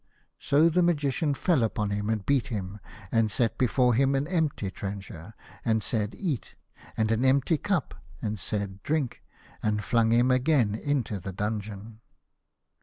So 0.39 0.67
the 0.67 0.81
Magician 0.81 1.35
fell 1.35 1.61
upon 1.61 1.91
him, 1.91 2.09
and 2.09 2.25
beat 2.25 2.47
him, 2.47 2.79
and 3.11 3.29
set 3.29 3.59
before 3.59 3.93
him 3.93 4.15
an 4.15 4.25
empty 4.27 4.71
trencher, 4.71 5.35
and 5.63 5.83
said," 5.83 6.15
Eat," 6.17 6.55
and 6.97 7.11
an 7.11 7.23
empty 7.23 7.59
cup, 7.59 7.93
and 8.19 8.39
said," 8.39 8.81
Drink," 8.83 9.21
and 9.61 9.83
flung 9.83 10.11
him 10.11 10.31
again 10.31 10.73
into 10.73 11.19
the 11.19 11.31
dungeon. 11.31 11.99